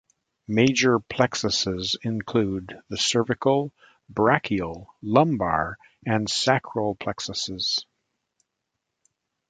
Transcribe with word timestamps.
Major 0.47 0.97
plexuses 0.99 1.95
include 2.01 2.81
the 2.89 2.97
cervical, 2.97 3.71
brachial, 4.09 4.87
lumbar, 5.03 5.77
and 6.07 6.27
sacral 6.27 6.95
plexuses. 6.95 7.85